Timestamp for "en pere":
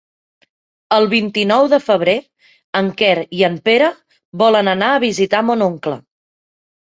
3.49-3.89